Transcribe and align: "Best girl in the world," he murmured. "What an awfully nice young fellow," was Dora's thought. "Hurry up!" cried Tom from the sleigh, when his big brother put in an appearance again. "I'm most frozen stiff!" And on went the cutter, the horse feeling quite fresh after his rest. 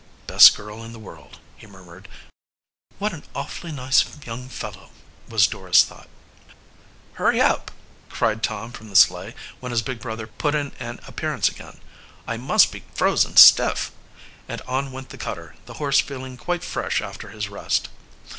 "Best 0.25 0.57
girl 0.57 0.83
in 0.83 0.93
the 0.93 0.97
world," 0.99 1.37
he 1.55 1.67
murmured. 1.67 2.07
"What 2.97 3.13
an 3.13 3.21
awfully 3.35 3.71
nice 3.71 4.03
young 4.25 4.49
fellow," 4.49 4.89
was 5.29 5.45
Dora's 5.45 5.83
thought. 5.85 6.09
"Hurry 7.21 7.39
up!" 7.39 7.69
cried 8.09 8.41
Tom 8.41 8.71
from 8.71 8.89
the 8.89 8.95
sleigh, 8.95 9.35
when 9.59 9.71
his 9.71 9.83
big 9.83 9.99
brother 9.99 10.25
put 10.25 10.55
in 10.55 10.71
an 10.79 11.01
appearance 11.07 11.49
again. 11.49 11.79
"I'm 12.27 12.41
most 12.41 12.73
frozen 12.95 13.37
stiff!" 13.37 13.91
And 14.49 14.59
on 14.61 14.91
went 14.91 15.09
the 15.09 15.19
cutter, 15.19 15.53
the 15.67 15.75
horse 15.75 15.99
feeling 15.99 16.35
quite 16.35 16.63
fresh 16.63 16.99
after 16.99 17.29
his 17.29 17.47
rest. 17.49 17.89